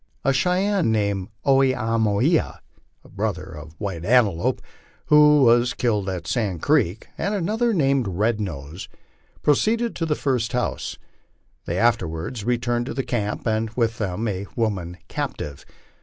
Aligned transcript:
A 0.25 0.33
Cheyenne 0.33 0.91
named 0.91 1.27
Oh 1.45 1.61
e 1.61 1.75
ah 1.75 1.99
mo 1.99 2.17
he 2.17 2.37
a, 2.37 2.59
a 3.03 3.07
brother 3.07 3.43
of 3.55 3.79
White 3.79 4.03
Antelope, 4.03 4.59
who 5.05 5.43
was 5.43 5.75
killed 5.75 6.09
at 6.09 6.25
Sand 6.25 6.63
Creek, 6.63 7.07
and 7.19 7.35
another 7.35 7.71
named 7.71 8.07
Red 8.07 8.39
Nose, 8.41 8.89
proceeded 9.43 9.95
to 9.97 10.07
the 10.07 10.15
first 10.15 10.53
house; 10.53 10.97
they 11.65 11.77
afterwards 11.77 12.43
returned 12.43 12.87
to 12.87 12.95
the 12.95 13.03
camp 13.03 13.45
and 13.45 13.69
with 13.75 13.99
them 13.99 14.27
a 14.27 14.47
woman 14.55 14.97
captive. 15.07 15.63